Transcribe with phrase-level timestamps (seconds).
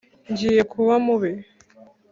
[0.31, 1.31] ngiye kuba mubi